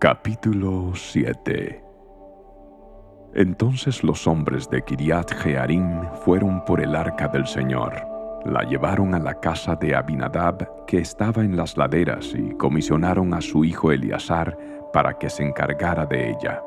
Capítulo 0.00 0.92
7 0.94 1.84
Entonces 3.34 4.02
los 4.02 4.26
hombres 4.26 4.70
de 4.70 4.80
Kiriat 4.80 5.30
Jearim 5.30 6.08
fueron 6.24 6.64
por 6.64 6.80
el 6.80 6.96
arca 6.96 7.28
del 7.28 7.46
Señor. 7.46 7.92
La 8.46 8.62
llevaron 8.62 9.14
a 9.14 9.18
la 9.18 9.38
casa 9.40 9.76
de 9.76 9.94
Abinadab, 9.94 10.86
que 10.86 11.00
estaba 11.00 11.42
en 11.42 11.54
las 11.54 11.76
laderas, 11.76 12.32
y 12.34 12.54
comisionaron 12.54 13.34
a 13.34 13.42
su 13.42 13.62
hijo 13.62 13.92
Eleazar 13.92 14.56
para 14.90 15.18
que 15.18 15.28
se 15.28 15.42
encargara 15.42 16.06
de 16.06 16.30
ella. 16.30 16.62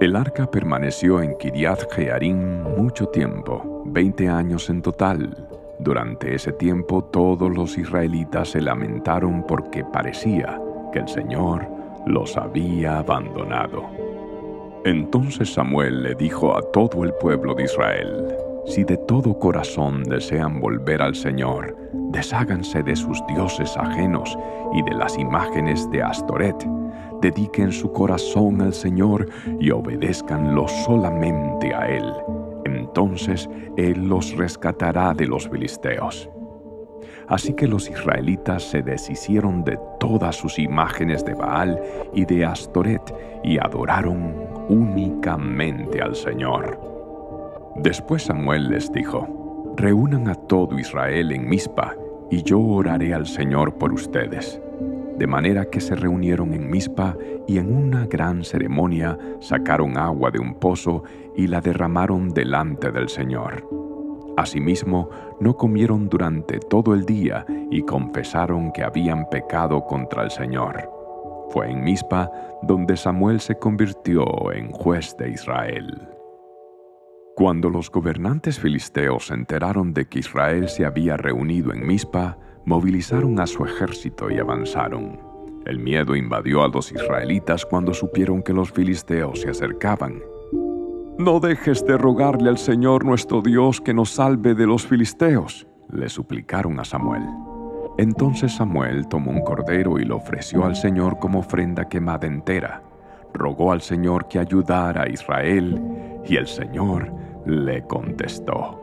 El 0.00 0.16
arca 0.16 0.50
permaneció 0.50 1.22
en 1.22 1.38
Kiriat 1.38 1.88
Jearim 1.92 2.64
mucho 2.76 3.06
tiempo, 3.06 3.84
veinte 3.86 4.28
años 4.28 4.68
en 4.68 4.82
total. 4.82 5.46
Durante 5.78 6.34
ese 6.34 6.50
tiempo 6.54 7.04
todos 7.04 7.56
los 7.56 7.78
israelitas 7.78 8.48
se 8.48 8.60
lamentaron 8.60 9.44
porque 9.46 9.84
parecía 9.84 10.60
que 10.92 10.98
el 10.98 11.06
Señor 11.06 11.77
los 12.08 12.36
había 12.36 12.98
abandonado. 12.98 13.84
Entonces 14.84 15.52
Samuel 15.52 16.02
le 16.02 16.14
dijo 16.14 16.56
a 16.56 16.62
todo 16.72 17.04
el 17.04 17.12
pueblo 17.14 17.54
de 17.54 17.64
Israel, 17.64 18.36
si 18.64 18.84
de 18.84 18.96
todo 18.96 19.38
corazón 19.38 20.02
desean 20.04 20.60
volver 20.60 21.00
al 21.00 21.14
Señor, 21.14 21.76
desháganse 22.10 22.82
de 22.82 22.94
sus 22.96 23.18
dioses 23.26 23.76
ajenos 23.76 24.36
y 24.74 24.82
de 24.82 24.94
las 24.94 25.18
imágenes 25.18 25.90
de 25.90 26.02
Astoret, 26.02 26.56
dediquen 27.20 27.72
su 27.72 27.92
corazón 27.92 28.60
al 28.60 28.74
Señor 28.74 29.26
y 29.58 29.70
obedézcanlo 29.70 30.68
solamente 30.68 31.74
a 31.74 31.88
Él. 31.88 32.12
Entonces 32.64 33.48
Él 33.76 34.08
los 34.08 34.36
rescatará 34.36 35.14
de 35.14 35.26
los 35.26 35.48
filisteos. 35.48 36.28
Así 37.28 37.52
que 37.52 37.66
los 37.66 37.90
israelitas 37.90 38.62
se 38.62 38.82
deshicieron 38.82 39.62
de 39.62 39.78
todas 40.00 40.36
sus 40.36 40.58
imágenes 40.58 41.24
de 41.24 41.34
Baal 41.34 41.80
y 42.14 42.24
de 42.24 42.44
Astoret 42.46 43.02
y 43.44 43.58
adoraron 43.58 44.34
únicamente 44.68 46.00
al 46.00 46.16
Señor. 46.16 46.80
Después 47.76 48.22
Samuel 48.24 48.70
les 48.70 48.90
dijo, 48.92 49.74
Reúnan 49.76 50.28
a 50.28 50.34
todo 50.34 50.78
Israel 50.78 51.30
en 51.30 51.48
Mizpa, 51.48 51.94
y 52.30 52.42
yo 52.42 52.60
oraré 52.60 53.14
al 53.14 53.26
Señor 53.26 53.74
por 53.74 53.92
ustedes. 53.92 54.60
De 55.16 55.26
manera 55.26 55.66
que 55.66 55.80
se 55.80 55.94
reunieron 55.94 56.52
en 56.54 56.70
Mizpa 56.70 57.16
y 57.46 57.58
en 57.58 57.74
una 57.74 58.06
gran 58.06 58.44
ceremonia 58.44 59.18
sacaron 59.40 59.96
agua 59.96 60.30
de 60.30 60.38
un 60.38 60.54
pozo 60.54 61.04
y 61.36 61.46
la 61.46 61.60
derramaron 61.60 62.30
delante 62.30 62.90
del 62.90 63.08
Señor. 63.08 63.87
Asimismo, 64.38 65.10
no 65.40 65.56
comieron 65.56 66.08
durante 66.08 66.60
todo 66.60 66.94
el 66.94 67.04
día 67.04 67.44
y 67.72 67.82
confesaron 67.82 68.70
que 68.70 68.84
habían 68.84 69.28
pecado 69.30 69.84
contra 69.84 70.22
el 70.22 70.30
Señor. 70.30 70.88
Fue 71.50 71.68
en 71.68 71.82
Mizpa 71.82 72.30
donde 72.62 72.96
Samuel 72.96 73.40
se 73.40 73.58
convirtió 73.58 74.52
en 74.52 74.70
juez 74.70 75.16
de 75.18 75.30
Israel. 75.30 76.08
Cuando 77.34 77.68
los 77.68 77.90
gobernantes 77.90 78.60
filisteos 78.60 79.26
se 79.26 79.34
enteraron 79.34 79.92
de 79.92 80.06
que 80.06 80.20
Israel 80.20 80.68
se 80.68 80.86
había 80.86 81.16
reunido 81.16 81.72
en 81.72 81.84
Mizpa, 81.84 82.38
movilizaron 82.64 83.40
a 83.40 83.46
su 83.48 83.64
ejército 83.64 84.30
y 84.30 84.38
avanzaron. 84.38 85.18
El 85.66 85.80
miedo 85.80 86.14
invadió 86.14 86.62
a 86.62 86.68
los 86.68 86.92
israelitas 86.92 87.66
cuando 87.66 87.92
supieron 87.92 88.44
que 88.44 88.52
los 88.52 88.70
filisteos 88.70 89.40
se 89.40 89.50
acercaban 89.50 90.22
no 91.18 91.40
dejes 91.40 91.84
de 91.84 91.98
rogarle 91.98 92.48
al 92.48 92.58
Señor 92.58 93.04
nuestro 93.04 93.42
Dios 93.42 93.80
que 93.80 93.92
nos 93.92 94.10
salve 94.10 94.54
de 94.54 94.66
los 94.66 94.86
filisteos, 94.86 95.66
le 95.90 96.08
suplicaron 96.08 96.78
a 96.78 96.84
Samuel. 96.84 97.24
Entonces 97.98 98.54
Samuel 98.54 99.08
tomó 99.08 99.32
un 99.32 99.40
cordero 99.40 99.98
y 99.98 100.04
lo 100.04 100.16
ofreció 100.16 100.64
al 100.64 100.76
Señor 100.76 101.18
como 101.18 101.40
ofrenda 101.40 101.88
quemada 101.88 102.28
entera. 102.28 102.84
Rogó 103.34 103.72
al 103.72 103.80
Señor 103.80 104.28
que 104.28 104.38
ayudara 104.38 105.02
a 105.02 105.08
Israel, 105.08 105.82
y 106.24 106.36
el 106.36 106.46
Señor 106.46 107.12
le 107.46 107.82
contestó. 107.82 108.80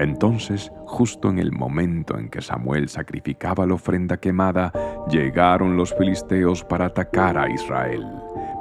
Entonces, 0.00 0.72
justo 0.84 1.30
en 1.30 1.38
el 1.38 1.52
momento 1.52 2.18
en 2.18 2.28
que 2.28 2.42
Samuel 2.42 2.88
sacrificaba 2.88 3.66
la 3.66 3.74
ofrenda 3.74 4.16
quemada, 4.16 4.72
llegaron 5.08 5.76
los 5.76 5.94
filisteos 5.94 6.64
para 6.64 6.86
atacar 6.86 7.38
a 7.38 7.48
Israel. 7.48 8.04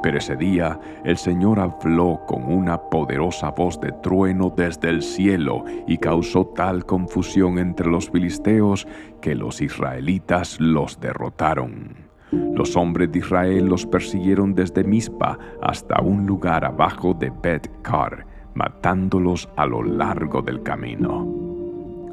Pero 0.05 0.19
ese 0.19 0.35
día 0.35 0.79
el 1.03 1.17
Señor 1.17 1.59
habló 1.59 2.21
con 2.27 2.43
una 2.43 2.79
poderosa 2.79 3.49
voz 3.49 3.81
de 3.81 3.91
trueno 4.03 4.53
desde 4.55 4.87
el 4.89 5.01
cielo 5.01 5.65
y 5.87 5.97
causó 5.97 6.45
tal 6.45 6.85
confusión 6.85 7.57
entre 7.57 7.87
los 7.87 8.11
filisteos 8.11 8.87
que 9.19 9.33
los 9.33 9.61
israelitas 9.61 10.59
los 10.59 10.99
derrotaron. 10.99 11.95
Los 12.31 12.75
hombres 12.75 13.11
de 13.11 13.17
Israel 13.17 13.65
los 13.65 13.87
persiguieron 13.87 14.53
desde 14.53 14.83
Mizpa 14.83 15.39
hasta 15.63 15.99
un 16.03 16.27
lugar 16.27 16.65
abajo 16.65 17.15
de 17.15 17.31
Bet-Kar, 17.41 18.27
matándolos 18.53 19.49
a 19.55 19.65
lo 19.65 19.81
largo 19.81 20.43
del 20.43 20.61
camino. 20.61 21.25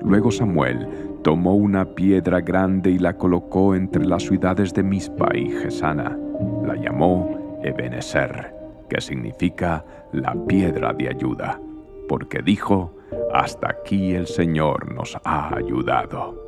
Luego 0.03 0.31
Samuel 0.31 0.89
tomó 1.23 1.57
una 1.57 1.85
piedra 1.85 2.41
grande 2.41 2.93
y 2.93 2.99
la 2.99 3.19
colocó 3.19 3.75
entre 3.75 4.07
las 4.07 4.23
ciudades 4.23 4.73
de 4.73 4.83
Mizpa 4.83 5.37
y 5.37 5.51
Gesana. 5.51 6.17
La 6.65 6.75
llamó 6.75 7.42
Ebenezer, 7.63 8.55
que 8.89 9.01
significa 9.01 9.85
la 10.13 10.35
piedra 10.47 10.93
de 10.93 11.09
ayuda, 11.09 11.61
porque 12.09 12.43
dijo, 12.43 12.95
hasta 13.33 13.71
aquí 13.71 14.15
el 14.15 14.27
Señor 14.27 14.93
nos 14.93 15.17
ha 15.25 15.55
ayudado. 15.55 16.43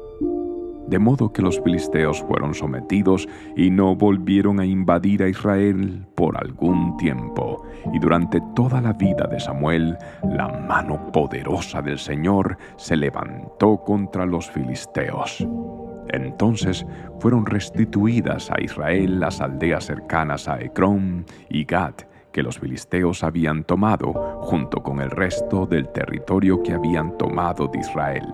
De 0.87 0.99
modo 0.99 1.33
que 1.33 1.41
los 1.41 1.61
filisteos 1.63 2.23
fueron 2.25 2.53
sometidos 2.53 3.27
y 3.57 3.71
no 3.71 3.97
volvieron 3.97 4.61
a 4.61 4.67
invadir 4.67 5.23
a 5.23 5.29
Israel 5.29 6.07
por 6.15 6.37
algún 6.37 6.97
tiempo. 6.99 7.65
Y 7.95 7.99
durante 7.99 8.41
toda 8.55 8.83
la 8.83 8.93
vida 8.93 9.27
de 9.27 9.41
Samuel, 9.41 9.97
la 10.23 10.49
mano 10.49 11.11
poderosa 11.11 11.81
del 11.81 11.99
Señor 11.99 12.59
se 12.77 12.97
levantó 12.97 13.79
contra 13.79 14.27
los 14.27 14.51
filisteos. 14.51 15.47
Entonces 16.09 16.87
fueron 17.21 17.47
restituidas 17.47 18.51
a 18.51 18.61
Israel 18.61 19.21
las 19.21 19.41
aldeas 19.41 19.85
cercanas 19.87 20.49
a 20.49 20.61
Ecrón 20.61 21.25
y 21.49 21.65
Gat 21.65 22.03
que 22.35 22.43
los 22.43 22.59
filisteos 22.59 23.23
habían 23.23 23.63
tomado 23.63 24.13
junto 24.43 24.83
con 24.83 25.01
el 25.01 25.11
resto 25.11 25.67
del 25.67 25.89
territorio 25.91 26.63
que 26.63 26.73
habían 26.73 27.17
tomado 27.17 27.69
de 27.69 27.79
Israel. 27.79 28.27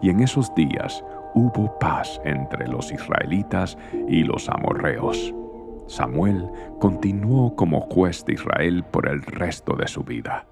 Y 0.00 0.08
en 0.10 0.20
esos 0.20 0.54
días 0.54 1.04
hubo 1.34 1.76
paz 1.80 2.20
entre 2.24 2.68
los 2.68 2.92
israelitas 2.92 3.76
y 4.08 4.22
los 4.22 4.48
amorreos. 4.48 5.34
Samuel 5.88 6.48
continuó 6.78 7.56
como 7.56 7.80
juez 7.80 8.24
de 8.24 8.34
Israel 8.34 8.84
por 8.84 9.08
el 9.08 9.20
resto 9.22 9.74
de 9.74 9.88
su 9.88 10.04
vida. 10.04 10.46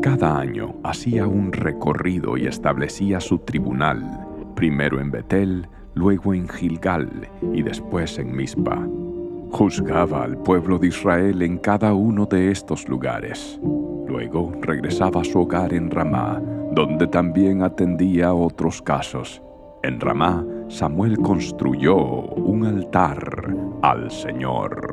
Cada 0.00 0.38
año 0.38 0.76
hacía 0.84 1.26
un 1.26 1.52
recorrido 1.52 2.36
y 2.36 2.46
establecía 2.46 3.18
su 3.18 3.38
tribunal 3.38 4.29
primero 4.60 5.00
en 5.00 5.10
Betel, 5.10 5.66
luego 5.94 6.34
en 6.34 6.46
Gilgal 6.46 7.08
y 7.54 7.62
después 7.62 8.18
en 8.18 8.36
Mizpa. 8.36 8.86
Juzgaba 9.52 10.22
al 10.24 10.36
pueblo 10.36 10.78
de 10.78 10.88
Israel 10.88 11.40
en 11.40 11.56
cada 11.56 11.94
uno 11.94 12.26
de 12.26 12.50
estos 12.50 12.86
lugares. 12.86 13.58
Luego 14.06 14.52
regresaba 14.60 15.22
a 15.22 15.24
su 15.24 15.40
hogar 15.40 15.72
en 15.72 15.90
Ramá, 15.90 16.42
donde 16.72 17.06
también 17.06 17.62
atendía 17.62 18.34
otros 18.34 18.82
casos. 18.82 19.42
En 19.82 19.98
Ramá, 19.98 20.44
Samuel 20.68 21.16
construyó 21.16 21.96
un 21.96 22.66
altar 22.66 23.56
al 23.80 24.10
Señor. 24.10 24.89